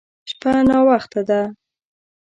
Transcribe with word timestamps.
شپه 0.29 0.51
ناوخته 0.67 1.21
ده. 1.27 1.41